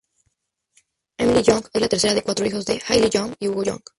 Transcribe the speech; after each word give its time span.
Emily 1.19 1.43
Young 1.43 1.63
es 1.71 1.79
la 1.79 1.87
tercera 1.87 2.15
de 2.15 2.23
cuatro 2.23 2.43
hijos, 2.47 2.65
de 2.65 2.81
Helen 2.89 3.11
Young 3.11 3.35
y 3.37 3.49
Hugo 3.49 3.61
Young. 3.61 3.81